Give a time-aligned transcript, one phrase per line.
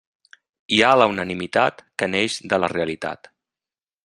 [0.77, 3.35] Hi ha la unanimitat que neix de la realitat.